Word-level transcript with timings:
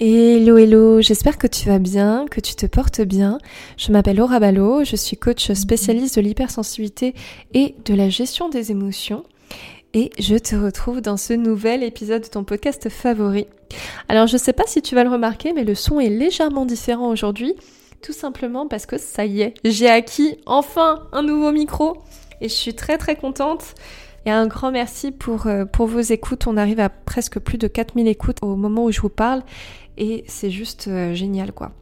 Hello 0.00 0.58
hello, 0.58 1.00
j'espère 1.00 1.38
que 1.38 1.46
tu 1.46 1.68
vas 1.68 1.78
bien, 1.78 2.26
que 2.28 2.40
tu 2.40 2.56
te 2.56 2.66
portes 2.66 3.00
bien. 3.00 3.38
Je 3.76 3.92
m'appelle 3.92 4.16
Laura 4.16 4.40
Ballot, 4.40 4.82
je 4.82 4.96
suis 4.96 5.16
coach 5.16 5.52
spécialiste 5.52 6.16
de 6.16 6.20
l'hypersensibilité 6.20 7.14
et 7.52 7.76
de 7.84 7.94
la 7.94 8.08
gestion 8.08 8.48
des 8.48 8.72
émotions. 8.72 9.22
Et 9.92 10.10
je 10.18 10.34
te 10.34 10.56
retrouve 10.56 11.00
dans 11.00 11.16
ce 11.16 11.32
nouvel 11.32 11.84
épisode 11.84 12.22
de 12.22 12.26
ton 12.26 12.42
podcast 12.42 12.88
favori. 12.88 13.46
Alors 14.08 14.26
je 14.26 14.36
sais 14.36 14.52
pas 14.52 14.64
si 14.66 14.82
tu 14.82 14.96
vas 14.96 15.04
le 15.04 15.10
remarquer, 15.10 15.52
mais 15.52 15.62
le 15.62 15.76
son 15.76 16.00
est 16.00 16.10
légèrement 16.10 16.66
différent 16.66 17.08
aujourd'hui. 17.08 17.54
Tout 18.02 18.12
simplement 18.12 18.66
parce 18.66 18.86
que 18.86 18.98
ça 18.98 19.24
y 19.24 19.42
est, 19.42 19.54
j'ai 19.64 19.88
acquis 19.88 20.38
enfin 20.44 21.04
un 21.12 21.22
nouveau 21.22 21.52
micro. 21.52 21.98
Et 22.40 22.48
je 22.48 22.54
suis 22.54 22.74
très 22.74 22.98
très 22.98 23.14
contente. 23.14 23.76
Et 24.26 24.30
un 24.30 24.46
grand 24.46 24.70
merci 24.70 25.10
pour, 25.10 25.46
euh, 25.46 25.64
pour 25.64 25.86
vos 25.86 26.00
écoutes. 26.00 26.46
On 26.46 26.56
arrive 26.56 26.80
à 26.80 26.88
presque 26.88 27.38
plus 27.38 27.58
de 27.58 27.66
4000 27.66 28.08
écoutes 28.08 28.38
au 28.42 28.56
moment 28.56 28.84
où 28.84 28.92
je 28.92 29.00
vous 29.00 29.10
parle 29.10 29.42
et 29.96 30.24
c'est 30.26 30.50
juste 30.50 30.88
euh, 30.88 31.14
génial 31.14 31.52
quoi. 31.52 31.72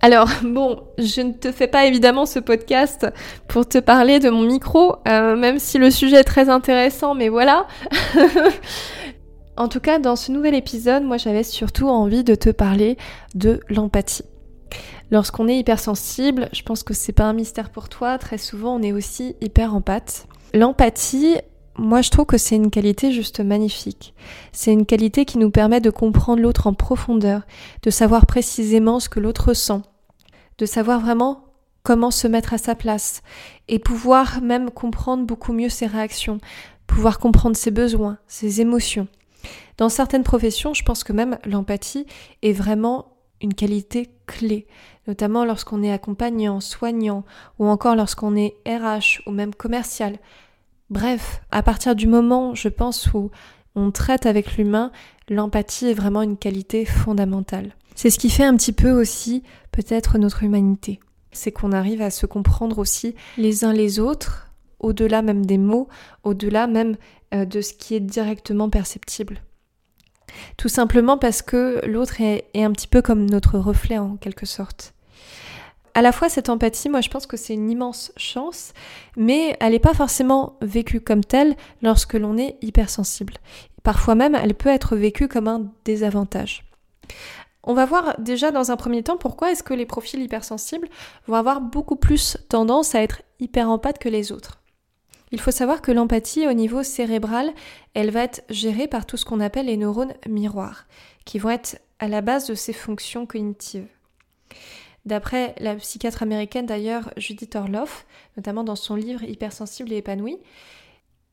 Alors 0.00 0.28
bon, 0.42 0.82
je 0.98 1.20
ne 1.20 1.32
te 1.32 1.52
fais 1.52 1.68
pas 1.68 1.86
évidemment 1.86 2.26
ce 2.26 2.38
podcast 2.38 3.06
pour 3.48 3.68
te 3.68 3.78
parler 3.78 4.18
de 4.18 4.30
mon 4.30 4.42
micro, 4.42 4.96
euh, 5.06 5.36
même 5.36 5.58
si 5.58 5.78
le 5.78 5.90
sujet 5.90 6.16
est 6.16 6.24
très 6.24 6.48
intéressant, 6.48 7.14
mais 7.14 7.28
voilà. 7.28 7.66
en 9.56 9.68
tout 9.68 9.80
cas, 9.80 9.98
dans 9.98 10.16
ce 10.16 10.32
nouvel 10.32 10.54
épisode, 10.54 11.04
moi 11.04 11.16
j'avais 11.16 11.44
surtout 11.44 11.88
envie 11.88 12.24
de 12.24 12.34
te 12.34 12.50
parler 12.50 12.96
de 13.34 13.60
l'empathie. 13.68 14.24
Lorsqu'on 15.12 15.46
est 15.46 15.58
hypersensible, 15.58 16.48
je 16.52 16.62
pense 16.62 16.82
que 16.82 16.94
c'est 16.94 17.12
pas 17.12 17.24
un 17.24 17.34
mystère 17.34 17.70
pour 17.70 17.88
toi, 17.88 18.18
très 18.18 18.38
souvent 18.38 18.76
on 18.76 18.82
est 18.82 18.92
aussi 18.92 19.36
hyper 19.40 19.74
empathe. 19.74 20.26
L'empathie, 20.54 21.36
moi 21.76 22.02
je 22.02 22.10
trouve 22.10 22.26
que 22.26 22.36
c'est 22.36 22.56
une 22.56 22.70
qualité 22.70 23.10
juste 23.10 23.40
magnifique. 23.40 24.14
C'est 24.52 24.72
une 24.72 24.84
qualité 24.84 25.24
qui 25.24 25.38
nous 25.38 25.50
permet 25.50 25.80
de 25.80 25.90
comprendre 25.90 26.42
l'autre 26.42 26.66
en 26.66 26.74
profondeur, 26.74 27.42
de 27.82 27.90
savoir 27.90 28.26
précisément 28.26 29.00
ce 29.00 29.08
que 29.08 29.20
l'autre 29.20 29.48
ressent, 29.48 29.82
de 30.58 30.66
savoir 30.66 31.00
vraiment 31.00 31.46
comment 31.82 32.10
se 32.10 32.28
mettre 32.28 32.52
à 32.52 32.58
sa 32.58 32.74
place 32.74 33.22
et 33.68 33.78
pouvoir 33.78 34.42
même 34.42 34.70
comprendre 34.70 35.24
beaucoup 35.24 35.52
mieux 35.52 35.70
ses 35.70 35.86
réactions, 35.86 36.38
pouvoir 36.86 37.18
comprendre 37.18 37.56
ses 37.56 37.70
besoins, 37.70 38.18
ses 38.26 38.60
émotions. 38.60 39.08
Dans 39.78 39.88
certaines 39.88 40.22
professions, 40.22 40.74
je 40.74 40.84
pense 40.84 41.02
que 41.02 41.12
même 41.12 41.38
l'empathie 41.44 42.06
est 42.42 42.52
vraiment 42.52 43.11
une 43.42 43.54
qualité 43.54 44.10
clé, 44.26 44.66
notamment 45.06 45.44
lorsqu'on 45.44 45.82
est 45.82 45.92
accompagnant, 45.92 46.60
soignant, 46.60 47.24
ou 47.58 47.66
encore 47.66 47.96
lorsqu'on 47.96 48.36
est 48.36 48.54
RH 48.66 49.22
ou 49.26 49.30
même 49.32 49.54
commercial. 49.54 50.18
Bref, 50.90 51.42
à 51.50 51.62
partir 51.62 51.94
du 51.94 52.06
moment, 52.06 52.54
je 52.54 52.68
pense, 52.68 53.12
où 53.14 53.30
on 53.74 53.90
traite 53.90 54.26
avec 54.26 54.56
l'humain, 54.56 54.92
l'empathie 55.28 55.86
est 55.86 55.94
vraiment 55.94 56.22
une 56.22 56.36
qualité 56.36 56.84
fondamentale. 56.84 57.74
C'est 57.94 58.10
ce 58.10 58.18
qui 58.18 58.30
fait 58.30 58.44
un 58.44 58.56
petit 58.56 58.72
peu 58.72 58.90
aussi 58.90 59.42
peut-être 59.70 60.18
notre 60.18 60.42
humanité. 60.42 61.00
C'est 61.32 61.52
qu'on 61.52 61.72
arrive 61.72 62.02
à 62.02 62.10
se 62.10 62.26
comprendre 62.26 62.78
aussi 62.78 63.14
les 63.38 63.64
uns 63.64 63.72
les 63.72 64.00
autres, 64.00 64.50
au-delà 64.80 65.22
même 65.22 65.46
des 65.46 65.58
mots, 65.58 65.88
au-delà 66.24 66.66
même 66.66 66.96
euh, 67.32 67.44
de 67.44 67.60
ce 67.60 67.72
qui 67.72 67.94
est 67.94 68.00
directement 68.00 68.68
perceptible. 68.68 69.40
Tout 70.56 70.68
simplement 70.68 71.18
parce 71.18 71.42
que 71.42 71.84
l'autre 71.86 72.20
est, 72.20 72.44
un 72.54 72.72
petit 72.72 72.88
peu 72.88 73.02
comme 73.02 73.28
notre 73.28 73.58
reflet 73.58 73.98
en 73.98 74.16
quelque 74.16 74.46
sorte 74.46 74.94
à 75.94 76.00
la 76.00 76.12
fois 76.12 76.30
cette 76.30 76.48
empathie, 76.48 76.88
moi 76.88 77.02
je 77.02 77.10
pense 77.10 77.26
que 77.26 77.36
c'est 77.36 77.52
une 77.52 77.70
immense 77.70 78.12
chance, 78.16 78.72
mais 79.16 79.56
elle 79.60 79.72
n'est 79.72 79.78
pas 79.78 79.92
forcément 79.92 80.56
vécue 80.62 81.02
comme 81.02 81.22
telle 81.22 81.54
lorsque 81.82 82.14
l'on 82.14 82.38
est 82.38 82.56
hypersensible. 82.62 83.34
Parfois 83.82 84.14
même, 84.14 84.34
elle 84.34 84.54
peut 84.54 84.68
être 84.68 84.96
vécue 84.96 85.28
comme 85.28 85.48
un 85.48 85.70
désavantage. 85.84 86.64
On 87.64 87.74
va 87.74 87.84
voir 87.84 88.18
déjà 88.18 88.50
dans 88.50 88.70
un 88.70 88.76
premier 88.76 89.02
temps 89.02 89.16
pourquoi 89.16 89.52
est-ce 89.52 89.62
que 89.62 89.74
les 89.74 89.86
profils 89.86 90.20
hypersensibles 90.20 90.88
vont 91.26 91.36
avoir 91.36 91.60
beaucoup 91.60 91.96
plus 91.96 92.36
tendance 92.48 92.94
à 92.94 93.02
être 93.02 93.22
hyper 93.38 93.68
empathes 93.68 93.98
que 93.98 94.08
les 94.08 94.32
autres. 94.32 94.61
Il 95.32 95.40
faut 95.40 95.50
savoir 95.50 95.80
que 95.80 95.92
l'empathie 95.92 96.46
au 96.46 96.52
niveau 96.52 96.82
cérébral, 96.82 97.52
elle 97.94 98.10
va 98.10 98.22
être 98.22 98.42
gérée 98.50 98.86
par 98.86 99.06
tout 99.06 99.16
ce 99.16 99.24
qu'on 99.24 99.40
appelle 99.40 99.66
les 99.66 99.78
neurones 99.78 100.14
miroirs, 100.28 100.86
qui 101.24 101.38
vont 101.38 101.50
être 101.50 101.80
à 101.98 102.08
la 102.08 102.20
base 102.20 102.46
de 102.46 102.54
ces 102.54 102.74
fonctions 102.74 103.24
cognitives. 103.24 103.88
D'après 105.06 105.54
la 105.58 105.74
psychiatre 105.76 106.22
américaine 106.22 106.66
d'ailleurs 106.66 107.10
Judith 107.16 107.56
Orloff, 107.56 108.06
notamment 108.36 108.62
dans 108.62 108.76
son 108.76 108.94
livre 108.94 109.24
Hypersensible 109.24 109.92
et 109.92 109.96
épanoui, 109.96 110.38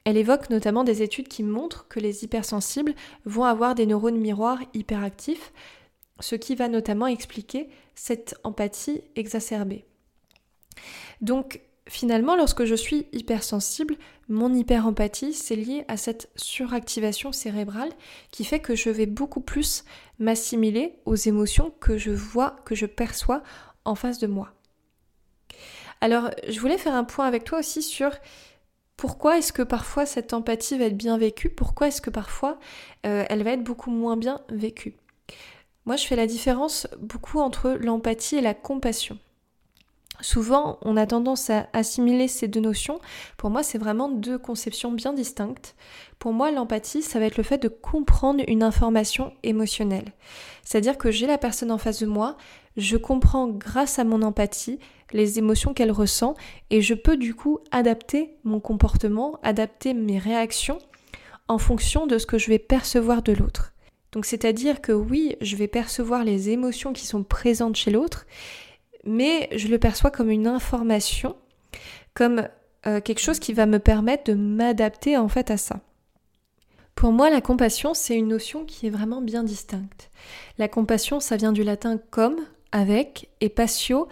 elle 0.06 0.18
évoque 0.18 0.50
notamment 0.50 0.84
des 0.84 1.04
études 1.04 1.28
qui 1.28 1.44
montrent 1.44 1.88
que 1.88 2.00
les 2.00 2.24
hypersensibles 2.24 2.96
vont 3.26 3.44
avoir 3.44 3.76
des 3.76 3.86
neurones 3.86 4.18
miroirs 4.18 4.60
hyperactifs, 4.74 5.52
ce 6.20 6.36
qui 6.36 6.56
va 6.56 6.68
notamment 6.68 7.06
expliquer 7.06 7.70
cette 7.96 8.36
empathie 8.44 9.02
exacerbée. 9.16 9.86
Donc 11.22 11.62
finalement, 11.90 12.36
lorsque 12.36 12.66
je 12.66 12.76
suis 12.76 13.08
hypersensible, 13.12 13.96
mon 14.30 14.54
hyperempathie, 14.54 15.34
c'est 15.34 15.56
lié 15.56 15.84
à 15.88 15.98
cette 15.98 16.30
suractivation 16.36 17.32
cérébrale 17.32 17.92
qui 18.32 18.46
fait 18.46 18.60
que 18.60 18.76
je 18.76 18.90
vais 18.90 19.08
beaucoup 19.08 19.42
plus 19.42 19.84
m'assimiler 20.20 20.96
aux 21.06 21.16
émotions 21.16 21.74
que 21.80 21.98
je 21.98 22.12
vois, 22.12 22.56
que 22.64 22.76
je 22.76 22.86
perçois 22.86 23.44
en 23.86 23.96
face 23.96 24.20
de 24.20 24.28
moi. 24.28 24.54
Alors, 26.02 26.30
je 26.48 26.60
voulais 26.60 26.78
faire 26.78 26.96
un 26.96 27.04
point 27.04 27.26
avec 27.26 27.44
toi 27.44 27.60
aussi 27.60 27.82
sur 27.82 28.12
pourquoi 28.96 29.38
est-ce 29.38 29.52
que 29.52 29.64
parfois 29.64 30.06
cette 30.06 30.34
empathie 30.34 30.78
va 30.78 30.86
être 30.86 30.98
bien 30.98 31.18
vécue, 31.18 31.50
pourquoi 31.50 31.88
est-ce 31.88 32.02
que 32.02 32.10
parfois 32.10 32.60
euh, 33.06 33.26
elle 33.30 33.44
va 33.44 33.52
être 33.52 33.64
beaucoup 33.64 33.92
moins 33.92 34.18
bien 34.18 34.42
vécue. 34.50 34.96
Moi, 35.86 35.96
je 35.96 36.06
fais 36.06 36.16
la 36.16 36.28
différence 36.28 36.88
beaucoup 37.00 37.40
entre 37.40 37.72
l'empathie 37.72 38.36
et 38.36 38.42
la 38.42 38.54
compassion. 38.54 39.18
Souvent, 40.22 40.80
on 40.82 40.98
a 40.98 41.06
tendance 41.06 41.50
à 41.50 41.68
assimiler 41.72 42.28
ces 42.28 42.48
deux 42.48 42.60
notions. 42.60 43.00
Pour 43.38 43.50
moi, 43.50 43.64
c'est 43.64 43.78
vraiment 43.78 44.10
deux 44.10 44.38
conceptions 44.38 44.92
bien 44.92 45.14
distinctes. 45.14 45.76
Pour 46.20 46.34
moi, 46.34 46.52
l'empathie, 46.52 47.02
ça 47.02 47.20
va 47.20 47.26
être 47.26 47.38
le 47.38 47.44
fait 47.44 47.58
de 47.58 47.70
comprendre 47.70 48.44
une 48.48 48.64
information 48.64 49.32
émotionnelle. 49.44 50.12
C'est-à-dire 50.64 50.98
que 50.98 51.10
j'ai 51.10 51.26
la 51.26 51.38
personne 51.38 51.72
en 51.72 51.78
face 51.78 52.02
de 52.02 52.06
moi, 52.06 52.36
je 52.76 52.98
comprends 52.98 53.48
grâce 53.48 53.98
à 53.98 54.04
mon 54.04 54.22
empathie 54.22 54.80
les 55.12 55.40
émotions 55.40 55.74
qu'elle 55.74 55.92
ressent 55.92 56.36
et 56.70 56.82
je 56.82 56.94
peux 56.94 57.18
du 57.18 57.34
coup 57.34 57.60
adapter 57.72 58.36
mon 58.44 58.60
comportement, 58.60 59.40
adapter 59.42 59.94
mes 59.94 60.20
réactions 60.20 60.80
en 61.48 61.58
fonction 61.58 62.08
de 62.08 62.18
ce 62.18 62.26
que 62.26 62.38
je 62.38 62.50
vais 62.50 62.60
percevoir 62.60 63.24
de 63.24 63.34
l'autre. 63.34 63.74
Donc 64.12 64.26
c'est-à-dire 64.26 64.82
que 64.82 64.92
oui, 64.92 65.36
je 65.42 65.56
vais 65.56 65.68
percevoir 65.68 66.24
les 66.24 66.50
émotions 66.50 66.94
qui 66.94 67.06
sont 67.06 67.24
présentes 67.24 67.76
chez 67.76 67.92
l'autre, 67.92 68.26
mais 69.10 69.50
je 69.56 69.68
le 69.68 69.80
perçois 69.80 70.12
comme 70.12 70.30
une 70.30 70.46
information, 70.46 71.36
comme 72.14 72.48
euh, 72.86 73.02
quelque 73.02 73.20
chose 73.20 73.40
qui 73.40 73.54
va 73.54 73.66
me 73.66 73.80
permettre 73.80 74.26
de 74.26 74.36
m'adapter 74.36 75.18
en 75.18 75.28
fait 75.28 75.50
à 75.50 75.58
ça. 75.58 75.82
Pour 76.94 77.12
moi, 77.12 77.32
la 77.32 77.42
compassion, 77.42 77.96
c'est 77.96 78.16
une 78.16 78.28
notion 78.28 78.66
qui 78.66 78.86
est 78.86 78.92
vraiment 78.92 79.22
bien 79.22 79.44
distincte. 79.44 80.12
La 80.60 80.68
compassion, 80.68 81.20
ça 81.20 81.38
vient 81.38 81.52
du 81.52 81.64
latin 81.64 82.00
comme, 82.12 82.38
avec, 82.72 83.30
et 83.42 83.50
patio, 83.50 84.08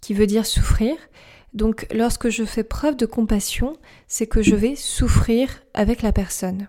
qui 0.00 0.14
veut 0.14 0.26
dire 0.26 0.46
souffrir. 0.46 0.96
Donc 1.52 1.86
lorsque 1.92 2.30
je 2.30 2.44
fais 2.44 2.64
preuve 2.64 2.96
de 2.96 3.04
compassion, 3.04 3.76
c'est 4.08 4.26
que 4.26 4.40
je 4.40 4.56
vais 4.56 4.74
souffrir 4.74 5.50
avec 5.74 6.00
la 6.00 6.12
personne. 6.12 6.68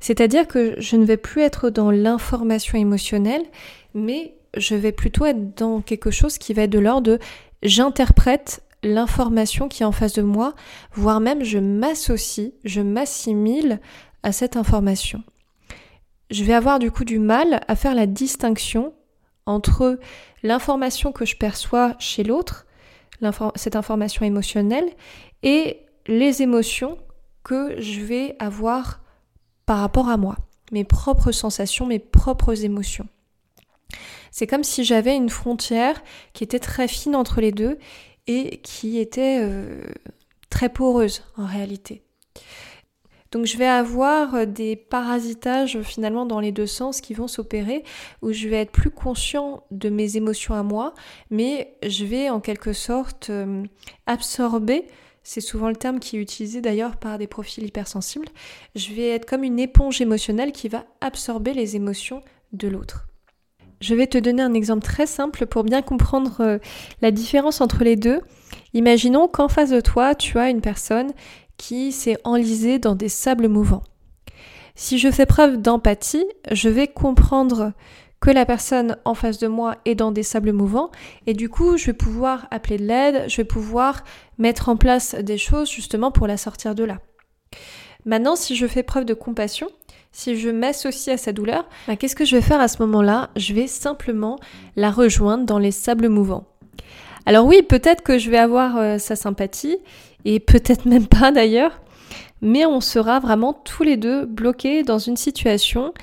C'est-à-dire 0.00 0.48
que 0.48 0.74
je 0.78 0.96
ne 0.96 1.04
vais 1.04 1.18
plus 1.18 1.42
être 1.42 1.68
dans 1.68 1.90
l'information 1.90 2.78
émotionnelle, 2.78 3.44
mais 3.92 4.36
je 4.56 4.74
vais 4.74 4.92
plutôt 4.92 5.24
être 5.26 5.56
dans 5.56 5.80
quelque 5.80 6.10
chose 6.10 6.38
qui 6.38 6.52
va 6.52 6.62
être 6.62 6.70
de 6.70 6.78
l'ordre 6.78 7.12
de 7.12 7.18
j'interprète 7.62 8.62
l'information 8.82 9.68
qui 9.68 9.82
est 9.82 9.86
en 9.86 9.92
face 9.92 10.14
de 10.14 10.22
moi, 10.22 10.54
voire 10.92 11.20
même 11.20 11.44
je 11.44 11.58
m'associe, 11.58 12.52
je 12.64 12.80
m'assimile 12.80 13.80
à 14.22 14.32
cette 14.32 14.56
information. 14.56 15.22
Je 16.30 16.44
vais 16.44 16.54
avoir 16.54 16.78
du 16.78 16.90
coup 16.90 17.04
du 17.04 17.18
mal 17.18 17.60
à 17.68 17.76
faire 17.76 17.94
la 17.94 18.06
distinction 18.06 18.92
entre 19.46 19.98
l'information 20.42 21.12
que 21.12 21.24
je 21.24 21.36
perçois 21.36 21.94
chez 21.98 22.24
l'autre, 22.24 22.66
cette 23.54 23.76
information 23.76 24.24
émotionnelle, 24.24 24.88
et 25.42 25.80
les 26.06 26.42
émotions 26.42 26.98
que 27.44 27.80
je 27.80 28.00
vais 28.00 28.36
avoir 28.38 29.00
par 29.66 29.78
rapport 29.78 30.08
à 30.08 30.16
moi, 30.16 30.36
mes 30.72 30.84
propres 30.84 31.32
sensations, 31.32 31.86
mes 31.86 31.98
propres 31.98 32.64
émotions. 32.64 33.06
C'est 34.30 34.46
comme 34.46 34.64
si 34.64 34.84
j'avais 34.84 35.16
une 35.16 35.30
frontière 35.30 36.02
qui 36.32 36.44
était 36.44 36.58
très 36.58 36.88
fine 36.88 37.16
entre 37.16 37.40
les 37.40 37.52
deux 37.52 37.78
et 38.26 38.58
qui 38.58 38.98
était 38.98 39.38
euh, 39.40 39.82
très 40.50 40.68
poreuse 40.68 41.22
en 41.36 41.46
réalité. 41.46 42.02
Donc 43.32 43.46
je 43.46 43.56
vais 43.56 43.66
avoir 43.66 44.34
euh, 44.34 44.46
des 44.46 44.76
parasitages 44.76 45.80
finalement 45.82 46.26
dans 46.26 46.38
les 46.38 46.52
deux 46.52 46.66
sens 46.66 47.00
qui 47.00 47.14
vont 47.14 47.26
s'opérer, 47.26 47.82
où 48.20 48.32
je 48.32 48.48
vais 48.48 48.60
être 48.60 48.70
plus 48.70 48.90
conscient 48.90 49.64
de 49.70 49.88
mes 49.88 50.16
émotions 50.16 50.54
à 50.54 50.62
moi, 50.62 50.94
mais 51.30 51.74
je 51.84 52.04
vais 52.04 52.30
en 52.30 52.40
quelque 52.40 52.74
sorte 52.74 53.30
euh, 53.30 53.64
absorber, 54.06 54.84
c'est 55.24 55.40
souvent 55.40 55.68
le 55.68 55.76
terme 55.76 55.98
qui 55.98 56.16
est 56.16 56.20
utilisé 56.20 56.60
d'ailleurs 56.60 56.96
par 56.96 57.16
des 57.18 57.26
profils 57.26 57.64
hypersensibles, 57.64 58.28
je 58.76 58.92
vais 58.92 59.08
être 59.08 59.26
comme 59.26 59.44
une 59.44 59.58
éponge 59.58 60.00
émotionnelle 60.00 60.52
qui 60.52 60.68
va 60.68 60.84
absorber 61.00 61.54
les 61.54 61.74
émotions 61.74 62.22
de 62.52 62.68
l'autre. 62.68 63.06
Je 63.82 63.96
vais 63.96 64.06
te 64.06 64.16
donner 64.16 64.42
un 64.42 64.54
exemple 64.54 64.84
très 64.84 65.06
simple 65.06 65.44
pour 65.46 65.64
bien 65.64 65.82
comprendre 65.82 66.36
euh, 66.40 66.58
la 67.00 67.10
différence 67.10 67.60
entre 67.60 67.82
les 67.82 67.96
deux. 67.96 68.20
Imaginons 68.74 69.26
qu'en 69.26 69.48
face 69.48 69.70
de 69.70 69.80
toi, 69.80 70.14
tu 70.14 70.38
as 70.38 70.50
une 70.50 70.60
personne 70.60 71.10
qui 71.56 71.90
s'est 71.90 72.16
enlisée 72.22 72.78
dans 72.78 72.94
des 72.94 73.08
sables 73.08 73.48
mouvants. 73.48 73.82
Si 74.76 74.98
je 74.98 75.10
fais 75.10 75.26
preuve 75.26 75.60
d'empathie, 75.60 76.24
je 76.52 76.68
vais 76.68 76.86
comprendre 76.86 77.72
que 78.20 78.30
la 78.30 78.46
personne 78.46 78.98
en 79.04 79.14
face 79.14 79.38
de 79.38 79.48
moi 79.48 79.76
est 79.84 79.96
dans 79.96 80.12
des 80.12 80.22
sables 80.22 80.52
mouvants 80.52 80.92
et 81.26 81.34
du 81.34 81.48
coup 81.48 81.76
je 81.76 81.86
vais 81.86 81.92
pouvoir 81.92 82.46
appeler 82.52 82.76
de 82.76 82.84
l'aide, 82.84 83.24
je 83.26 83.38
vais 83.38 83.44
pouvoir 83.44 84.04
mettre 84.38 84.68
en 84.68 84.76
place 84.76 85.16
des 85.16 85.38
choses 85.38 85.68
justement 85.68 86.12
pour 86.12 86.28
la 86.28 86.36
sortir 86.36 86.76
de 86.76 86.84
là. 86.84 87.00
Maintenant, 88.04 88.34
si 88.34 88.56
je 88.56 88.66
fais 88.66 88.82
preuve 88.82 89.04
de 89.04 89.14
compassion, 89.14 89.68
si 90.12 90.36
je 90.36 90.50
m'associe 90.50 91.14
à 91.14 91.18
sa 91.18 91.32
douleur, 91.32 91.66
bah, 91.88 91.96
qu'est-ce 91.96 92.14
que 92.14 92.24
je 92.24 92.36
vais 92.36 92.42
faire 92.42 92.60
à 92.60 92.68
ce 92.68 92.82
moment-là? 92.82 93.30
Je 93.36 93.54
vais 93.54 93.66
simplement 93.66 94.38
la 94.76 94.90
rejoindre 94.90 95.44
dans 95.44 95.58
les 95.58 95.70
sables 95.70 96.08
mouvants. 96.08 96.46
Alors 97.24 97.46
oui, 97.46 97.62
peut-être 97.62 98.02
que 98.02 98.18
je 98.18 98.30
vais 98.30 98.38
avoir 98.38 98.76
euh, 98.76 98.98
sa 98.98 99.16
sympathie, 99.16 99.78
et 100.24 100.38
peut-être 100.40 100.86
même 100.86 101.06
pas 101.06 101.32
d'ailleurs, 101.32 101.80
mais 102.40 102.66
on 102.66 102.80
sera 102.80 103.20
vraiment 103.20 103.52
tous 103.52 103.82
les 103.82 103.96
deux 103.96 104.26
bloqués 104.26 104.82
dans 104.82 104.98
une 104.98 105.16
situation 105.16 105.94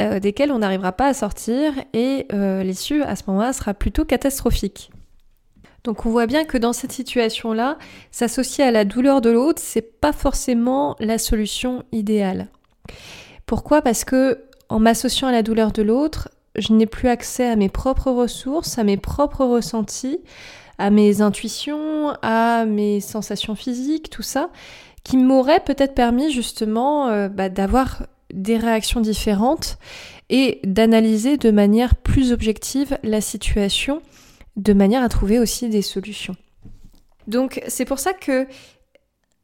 euh, 0.00 0.20
desquelles 0.20 0.52
on 0.52 0.60
n'arrivera 0.60 0.92
pas 0.92 1.08
à 1.08 1.14
sortir, 1.14 1.72
et 1.92 2.26
euh, 2.32 2.62
l'issue 2.62 3.02
à 3.02 3.16
ce 3.16 3.24
moment-là 3.26 3.52
sera 3.52 3.74
plutôt 3.74 4.04
catastrophique. 4.04 4.90
Donc 5.84 6.06
on 6.06 6.10
voit 6.10 6.26
bien 6.26 6.44
que 6.44 6.58
dans 6.58 6.72
cette 6.72 6.92
situation-là, 6.92 7.78
s'associer 8.10 8.64
à 8.64 8.70
la 8.70 8.84
douleur 8.84 9.20
de 9.20 9.30
l'autre, 9.30 9.60
c'est 9.62 10.00
pas 10.00 10.12
forcément 10.12 10.94
la 11.00 11.18
solution 11.18 11.84
idéale. 11.90 12.48
Pourquoi? 13.50 13.82
Parce 13.82 14.04
que 14.04 14.44
en 14.68 14.78
m'associant 14.78 15.26
à 15.26 15.32
la 15.32 15.42
douleur 15.42 15.72
de 15.72 15.82
l'autre, 15.82 16.28
je 16.54 16.72
n'ai 16.72 16.86
plus 16.86 17.08
accès 17.08 17.48
à 17.48 17.56
mes 17.56 17.68
propres 17.68 18.12
ressources, 18.12 18.78
à 18.78 18.84
mes 18.84 18.96
propres 18.96 19.44
ressentis, 19.44 20.20
à 20.78 20.90
mes 20.90 21.20
intuitions, 21.20 22.12
à 22.22 22.64
mes 22.64 23.00
sensations 23.00 23.56
physiques, 23.56 24.08
tout 24.08 24.22
ça, 24.22 24.50
qui 25.02 25.16
m'aurait 25.16 25.58
peut-être 25.58 25.96
permis 25.96 26.30
justement 26.30 27.08
euh, 27.08 27.28
bah, 27.28 27.48
d'avoir 27.48 28.06
des 28.32 28.56
réactions 28.56 29.00
différentes 29.00 29.78
et 30.28 30.60
d'analyser 30.62 31.36
de 31.36 31.50
manière 31.50 31.96
plus 31.96 32.30
objective 32.30 32.98
la 33.02 33.20
situation, 33.20 34.00
de 34.54 34.72
manière 34.72 35.02
à 35.02 35.08
trouver 35.08 35.40
aussi 35.40 35.68
des 35.68 35.82
solutions. 35.82 36.36
Donc 37.26 37.60
c'est 37.66 37.84
pour 37.84 37.98
ça 37.98 38.12
que 38.12 38.46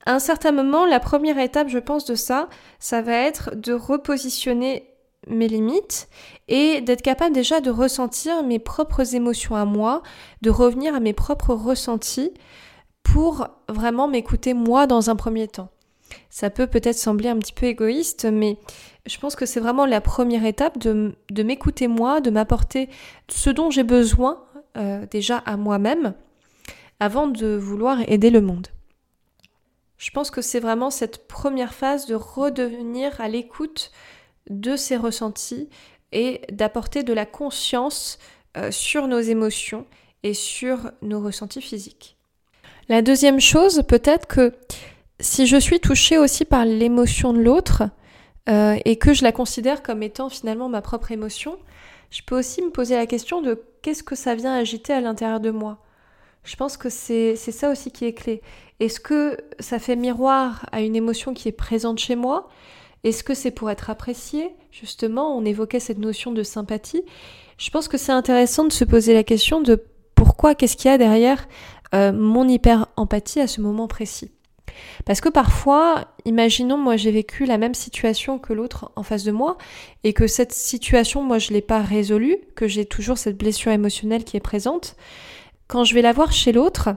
à 0.07 0.15
un 0.15 0.19
certain 0.21 0.53
moment, 0.53 0.87
la 0.87 1.01
première 1.01 1.39
étape, 1.39 1.69
je 1.69 1.79
pense, 1.79 2.05
de 2.05 2.15
ça, 2.15 2.49
ça 2.79 3.03
va 3.03 3.13
être 3.13 3.57
de 3.57 3.73
repositionner 3.73 4.89
mes 5.27 5.49
limites 5.49 6.09
et 6.47 6.81
d'être 6.81 7.03
capable 7.03 7.35
déjà 7.35 7.61
de 7.61 7.71
ressentir 7.71 8.45
mes 8.45 8.61
propres 8.61 9.17
émotions 9.17 9.57
à 9.57 9.65
moi, 9.65 10.03
de 10.43 10.51
revenir 10.51 10.95
à 10.95 11.01
mes 11.01 11.13
propres 11.13 11.55
ressentis 11.55 12.33
pour 13.03 13.49
vraiment 13.69 14.07
m'écouter 14.07 14.55
moi 14.55 14.87
dans 14.87 15.11
un 15.11 15.17
premier 15.17 15.49
temps. 15.49 15.71
Ça 16.31 16.51
peut 16.51 16.69
peut-être 16.69 16.97
sembler 16.97 17.29
un 17.29 17.39
petit 17.39 17.53
peu 17.53 17.67
égoïste, 17.67 18.27
mais 18.27 18.59
je 19.07 19.19
pense 19.19 19.35
que 19.35 19.45
c'est 19.45 19.59
vraiment 19.59 19.87
la 19.87 20.01
première 20.01 20.45
étape 20.45 20.79
de, 20.79 21.15
m'écouter 21.43 21.89
moi, 21.89 22.21
de 22.21 22.31
m'apporter 22.31 22.89
ce 23.29 23.51
dont 23.51 23.71
j'ai 23.71 23.83
besoin 23.83 24.45
euh, 24.77 25.05
déjà 25.11 25.39
à 25.39 25.57
moi-même 25.57 26.15
avant 27.01 27.27
de 27.27 27.57
vouloir 27.57 27.99
aider 28.09 28.31
le 28.31 28.41
monde. 28.41 28.69
Je 29.99 30.11
pense 30.11 30.31
que 30.31 30.43
c'est 30.43 30.61
vraiment 30.61 30.91
cette 30.91 31.27
première 31.27 31.75
phase 31.75 32.07
de 32.07 32.15
redevenir 32.15 33.21
à 33.21 33.29
l'écoute 33.29 33.91
de 34.51 34.77
ses 34.77 34.97
ressentis 34.97 35.69
et 36.13 36.43
d'apporter 36.51 37.03
de 37.03 37.13
la 37.13 37.27
conscience 37.27 38.19
euh, 38.57 38.71
sur 38.71 39.09
nos 39.09 39.21
émotions 39.21 39.87
et 40.23 40.35
sur 40.35 40.91
nos 41.03 41.21
ressentis 41.21 41.63
physiques. 41.63 42.17
La 42.89 43.03
deuxième 43.03 43.41
chose, 43.41 43.83
peut-être 43.89 44.27
que 44.27 44.55
si 45.19 45.47
je 45.47 45.57
suis 45.57 45.81
touchée 45.81 46.19
aussi 46.19 46.45
par 46.45 46.65
l'émotion 46.65 47.33
de 47.33 47.41
l'autre 47.41 47.85
euh, 48.49 48.77
et 48.85 48.97
que 48.97 49.13
je 49.13 49.25
la 49.25 49.33
considère 49.33 49.83
comme 49.83 50.03
étant 50.03 50.29
finalement 50.29 50.69
ma 50.69 50.83
propre 50.83 51.11
émotion, 51.11 51.59
je 52.11 52.23
peux 52.23 52.39
aussi 52.39 52.63
me 52.63 52.71
poser 52.71 52.95
la 52.95 53.07
question 53.07 53.43
de 53.43 53.61
qu'est-ce 53.83 54.03
que 54.03 54.15
ça 54.15 54.35
vient 54.35 54.55
agiter 54.55 54.93
à 54.93 55.01
l'intérieur 55.01 55.41
de 55.41 55.51
moi? 55.51 55.79
Je 56.47 56.55
pense 56.55 56.77
que 56.77 56.89
c'est 56.89 57.37
ça 57.37 57.71
aussi 57.71 57.91
qui 57.91 58.05
est 58.05 58.15
clé. 58.15 58.41
Est-ce 58.79 59.01
que 59.01 59.37
ça 59.59 59.79
fait 59.79 59.97
miroir 59.97 60.67
à 60.71 60.81
une 60.81 60.95
émotion 60.95 61.35
qui 61.35 61.49
est 61.49 61.53
présente 61.53 61.99
chez 61.99 62.15
moi? 62.15 62.49
Est-ce 63.05 63.25
que 63.25 63.35
c'est 63.35 63.51
pour 63.51 63.69
être 63.69 63.91
apprécié? 63.91 64.55
Justement, 64.71 65.37
on 65.37 65.45
évoquait 65.45 65.81
cette 65.81 65.99
notion 65.99 66.31
de 66.33 66.45
sympathie. 66.45 67.03
Je 67.59 67.71
pense 67.71 67.89
que 67.89 67.99
c'est 67.99 68.13
intéressant 68.13 68.65
de 68.65 68.73
se 68.73 68.85
poser 68.85 69.13
la 69.13 69.25
question 69.25 69.61
de 69.61 69.83
pourquoi, 70.15 70.55
qu'est-ce 70.55 70.77
qu'il 70.77 70.91
y 70.91 70.95
a 70.95 70.99
derrière 70.99 71.49
euh, 71.95 72.13
mon 72.13 72.47
hyper-empathie 72.47 73.41
à 73.41 73.49
ce 73.49 73.61
moment 73.61 73.89
précis? 73.89 74.31
Parce 75.05 75.21
que 75.21 75.29
parfois, 75.29 76.09
imaginons, 76.25 76.79
moi 76.79 76.97
j'ai 76.97 77.11
vécu 77.11 77.45
la 77.45 77.59
même 77.59 77.75
situation 77.75 78.39
que 78.39 78.53
l'autre 78.53 78.93
en 78.95 79.03
face 79.03 79.25
de 79.25 79.33
moi, 79.33 79.57
et 80.05 80.13
que 80.13 80.27
cette 80.27 80.53
situation, 80.53 81.23
moi 81.23 81.39
je 81.39 81.51
ne 81.51 81.55
l'ai 81.55 81.63
pas 81.63 81.81
résolue, 81.81 82.37
que 82.55 82.69
j'ai 82.69 82.85
toujours 82.85 83.19
cette 83.19 83.37
blessure 83.37 83.73
émotionnelle 83.73 84.25
qui 84.25 84.37
est 84.37 84.41
présente 84.41 84.97
quand 85.69 85.85
je 85.85 85.95
vais 85.95 86.03
la 86.03 86.13
voir 86.13 86.33
chez 86.33 86.53
l'autre, 86.53 86.91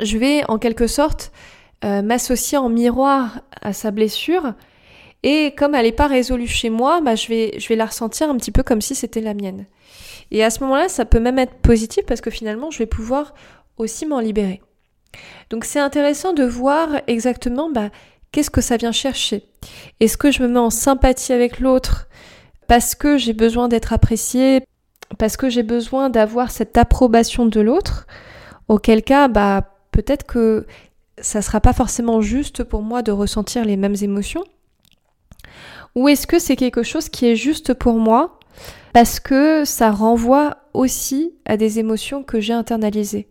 je 0.00 0.18
vais 0.18 0.42
en 0.48 0.58
quelque 0.58 0.86
sorte 0.86 1.32
euh, 1.84 2.02
m'associer 2.02 2.58
en 2.58 2.68
miroir 2.68 3.40
à 3.60 3.72
sa 3.72 3.90
blessure. 3.90 4.54
Et 5.22 5.54
comme 5.56 5.74
elle 5.74 5.86
n'est 5.86 5.92
pas 5.92 6.06
résolue 6.06 6.48
chez 6.48 6.70
moi, 6.70 7.00
bah, 7.00 7.14
je, 7.14 7.28
vais, 7.28 7.76
la 7.76 7.86
ressentir 7.86 8.28
un 8.28 8.36
petit 8.36 8.50
peu 8.50 8.62
comme 8.62 8.80
si 8.80 8.94
c'était 8.94 9.20
la 9.20 9.34
mienne. 9.34 9.66
Et 10.30 10.42
à 10.42 10.50
ce 10.50 10.60
moment-là, 10.60 10.88
ça 10.88 11.04
peut 11.04 11.20
même 11.20 11.38
être 11.38 11.54
positif 11.54 12.04
parce 12.06 12.20
que 12.20 12.30
finalement, 12.30 12.70
je 12.70 12.78
vais 12.78 12.86
pouvoir 12.86 13.34
aussi 13.76 14.06
m'en 14.06 14.20
libérer. 14.20 14.62
Donc 15.50 15.64
c'est 15.64 15.78
intéressant 15.78 16.32
de 16.32 16.44
voir 16.44 16.88
exactement 17.06 17.70
bah, 17.70 17.90
qu'est-ce 18.32 18.50
que 18.50 18.60
ça 18.60 18.76
vient 18.76 18.92
chercher. 18.92 19.44
Est-ce 20.00 20.16
que 20.16 20.30
je 20.30 20.42
me 20.42 20.48
mets 20.48 20.58
en 20.58 20.70
sympathie 20.70 21.32
avec 21.32 21.60
l'autre 21.60 22.08
parce 22.66 22.94
que 22.94 23.18
j'ai 23.18 23.34
besoin 23.34 23.68
d'être 23.68 23.92
appréciée, 23.92 24.64
parce 25.18 25.36
que 25.36 25.48
j'ai 25.48 25.62
besoin 25.62 26.10
d'avoir 26.10 26.50
cette 26.50 26.76
approbation 26.76 27.46
de 27.46 27.60
l'autre, 27.60 28.06
auquel 28.68 29.02
cas, 29.02 29.28
bah, 29.28 29.62
peut-être 29.90 30.24
que 30.24 30.66
ça 31.18 31.42
sera 31.42 31.60
pas 31.60 31.72
forcément 31.72 32.20
juste 32.20 32.64
pour 32.64 32.82
moi 32.82 33.02
de 33.02 33.12
ressentir 33.12 33.64
les 33.64 33.76
mêmes 33.76 33.96
émotions. 34.00 34.44
Ou 35.94 36.08
est-ce 36.08 36.26
que 36.26 36.38
c'est 36.38 36.56
quelque 36.56 36.82
chose 36.82 37.08
qui 37.08 37.26
est 37.26 37.36
juste 37.36 37.74
pour 37.74 37.94
moi 37.94 38.38
parce 38.92 39.20
que 39.20 39.64
ça 39.64 39.90
renvoie 39.90 40.56
aussi 40.72 41.34
à 41.44 41.56
des 41.56 41.78
émotions 41.78 42.22
que 42.22 42.40
j'ai 42.40 42.54
internalisées? 42.54 43.28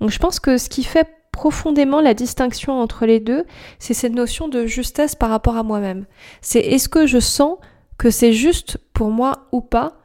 Donc 0.00 0.10
je 0.10 0.18
pense 0.18 0.40
que 0.40 0.58
ce 0.58 0.68
qui 0.68 0.82
fait 0.82 1.08
profondément 1.30 2.00
la 2.00 2.14
distinction 2.14 2.80
entre 2.80 3.06
les 3.06 3.20
deux, 3.20 3.44
c'est 3.78 3.94
cette 3.94 4.12
notion 4.12 4.48
de 4.48 4.66
justesse 4.66 5.14
par 5.14 5.30
rapport 5.30 5.56
à 5.56 5.62
moi-même. 5.62 6.06
C'est 6.40 6.60
est-ce 6.60 6.88
que 6.88 7.06
je 7.06 7.20
sens 7.20 7.56
que 7.98 8.10
c'est 8.10 8.32
juste 8.32 8.78
pour 8.92 9.10
moi 9.10 9.46
ou 9.52 9.60
pas 9.60 10.01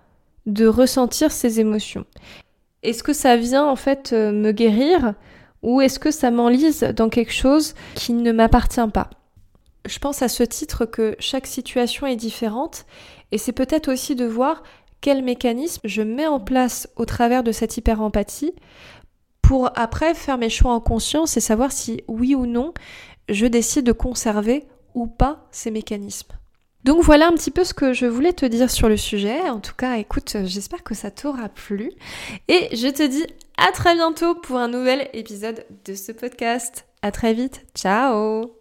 de 0.47 0.65
ressentir 0.65 1.31
ces 1.31 1.59
émotions. 1.59 2.05
Est-ce 2.81 3.03
que 3.03 3.13
ça 3.13 3.37
vient 3.37 3.65
en 3.65 3.75
fait 3.75 4.13
euh, 4.13 4.31
me 4.31 4.51
guérir 4.51 5.13
ou 5.61 5.81
est-ce 5.81 5.99
que 5.99 6.11
ça 6.11 6.31
m'enlise 6.31 6.81
dans 6.95 7.09
quelque 7.09 7.33
chose 7.33 7.75
qui 7.95 8.13
ne 8.13 8.31
m'appartient 8.31 8.87
pas? 8.93 9.09
Je 9.85 9.99
pense 9.99 10.21
à 10.21 10.29
ce 10.29 10.43
titre 10.43 10.85
que 10.85 11.15
chaque 11.19 11.47
situation 11.47 12.07
est 12.07 12.15
différente 12.15 12.85
et 13.31 13.37
c'est 13.37 13.51
peut-être 13.51 13.91
aussi 13.91 14.15
de 14.15 14.25
voir 14.25 14.63
quel 15.01 15.23
mécanisme 15.23 15.81
je 15.83 16.01
mets 16.01 16.27
en 16.27 16.39
place 16.39 16.89
au 16.95 17.05
travers 17.05 17.43
de 17.43 17.51
cette 17.51 17.77
hyper-empathie 17.77 18.53
pour 19.41 19.69
après 19.75 20.13
faire 20.13 20.37
mes 20.37 20.49
choix 20.49 20.73
en 20.73 20.79
conscience 20.79 21.37
et 21.37 21.41
savoir 21.41 21.71
si 21.71 22.03
oui 22.07 22.35
ou 22.35 22.45
non 22.45 22.73
je 23.29 23.45
décide 23.45 23.85
de 23.85 23.91
conserver 23.91 24.65
ou 24.93 25.07
pas 25.07 25.47
ces 25.51 25.71
mécanismes. 25.71 26.33
Donc 26.87 27.03
voilà 27.03 27.27
un 27.27 27.33
petit 27.33 27.51
peu 27.51 27.65
ce 27.65 27.73
que 27.73 27.91
je 27.91 28.05
voulais 28.05 28.31
te 28.31 28.45
dire 28.45 28.71
sur 28.71 28.87
le 28.87 28.95
sujet. 28.95 29.41
En 29.49 29.59
tout 29.59 29.75
cas, 29.77 29.97
écoute, 29.97 30.37
j'espère 30.45 30.85
que 30.85 30.95
ça 30.95 31.11
t'aura 31.11 31.49
plu. 31.49 31.91
Et 32.47 32.73
je 32.73 32.87
te 32.87 33.05
dis 33.05 33.25
à 33.57 33.73
très 33.73 33.93
bientôt 33.93 34.35
pour 34.35 34.55
un 34.55 34.69
nouvel 34.69 35.09
épisode 35.11 35.65
de 35.83 35.95
ce 35.95 36.13
podcast. 36.13 36.85
À 37.01 37.11
très 37.11 37.33
vite. 37.33 37.65
Ciao 37.75 38.56